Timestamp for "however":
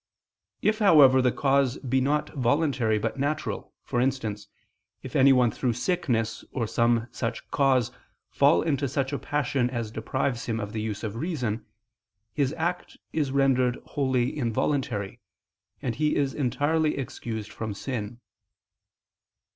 0.79-1.21